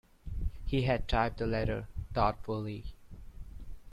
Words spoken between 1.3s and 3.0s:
the letter thoughtfully.